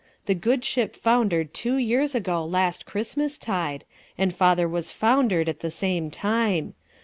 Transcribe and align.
The 0.25 0.33
good 0.33 0.65
ship 0.65 0.95
foundered 0.95 1.53
two 1.53 1.77
years 1.77 2.15
ago 2.15 2.43
last 2.43 2.87
Christmastide, 2.87 3.83
and 4.17 4.33
father 4.33 4.67
was 4.67 4.91
foundered 4.91 5.47
at 5.47 5.59
the 5.59 5.69
same 5.69 6.09
time. 6.09 6.73